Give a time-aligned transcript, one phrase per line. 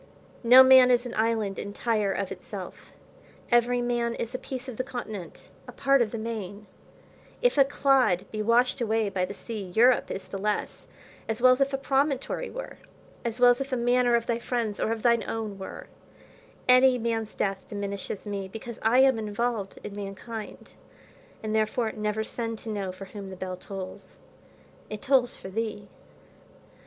[0.43, 2.91] No man is an island, entire of itself;
[3.51, 6.65] every man is a piece of the continent, a part of the main.
[7.43, 10.87] If a clod be washed away by the sea, Europe is the less,
[11.29, 12.79] as well as if a promontory were,
[13.23, 15.87] as well as if a manor of thy friend's or of thine[Pg 109] own were:
[16.67, 20.71] any man's death diminishes me, because I am involved in mankind,
[21.43, 24.17] and therefore never send to know for whom the bells tolls;
[24.89, 25.89] it tolls for thee.